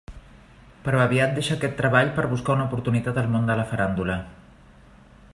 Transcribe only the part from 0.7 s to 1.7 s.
Però aviat deixa